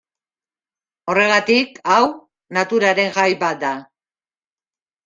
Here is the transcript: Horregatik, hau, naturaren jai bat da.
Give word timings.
Horregatik, 1.13 1.77
hau, 1.91 1.99
naturaren 2.61 3.17
jai 3.21 3.29
bat 3.47 3.65
da. 3.69 3.79